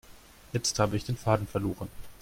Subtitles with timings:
[0.51, 1.87] Jetzt habe ich den Faden verloren.